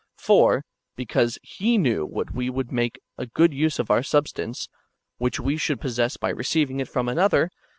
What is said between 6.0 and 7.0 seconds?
by receiving it